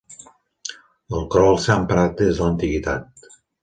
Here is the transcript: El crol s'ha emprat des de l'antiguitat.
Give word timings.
El 1.19 1.23
crol 1.37 1.61
s'ha 1.69 1.79
emprat 1.85 2.19
des 2.25 2.37
de 2.37 2.51
l'antiguitat. 2.51 3.35